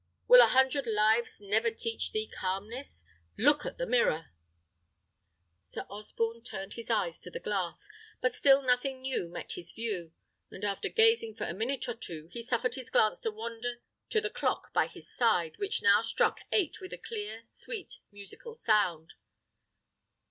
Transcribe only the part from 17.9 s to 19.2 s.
musical sound.